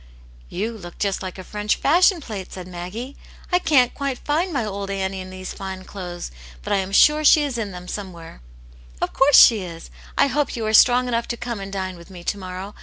"You 0.49 0.75
look 0.79 0.97
just 0.97 1.21
like 1.21 1.37
a 1.37 1.43
French 1.43 1.75
fashion 1.75 2.21
plate," 2.21 2.51
said 2.51 2.67
Maggie;" 2.67 3.15
I 3.53 3.59
can't 3.59 3.93
quite 3.93 4.17
find 4.17 4.51
my 4.51 4.65
o\d 4.65 4.91
K.\vcv\^ 4.93 4.99
vcv 4.99 5.13
*^^^^ 5.13 5.13
l68 5.13 5.13
Aunt 5.13 5.13
Janets 5.13 5.31
Hero. 5.51 5.57
fine 5.59 5.83
clothes, 5.83 6.31
but 6.63 6.73
I 6.73 6.77
am 6.77 6.91
sure 6.91 7.23
she 7.23 7.43
is 7.43 7.59
m 7.59 7.69
them 7.69 7.87
some 7.87 8.11
where."" 8.11 8.41
Of 9.01 9.13
course 9.13 9.37
she 9.39 9.59
is. 9.61 9.91
I 10.17 10.25
hope 10.25 10.55
you 10.55 10.65
are 10.65 10.73
strong 10.73 11.07
enough 11.07 11.27
to 11.27 11.37
come 11.37 11.59
and 11.59 11.71
dine 11.71 11.97
with 11.97 12.09
me 12.09 12.23
to 12.23 12.37
morrow. 12.39 12.73